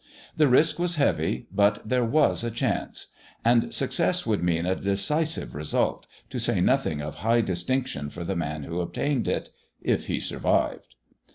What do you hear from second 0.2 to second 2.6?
The risk was heavy, but there was a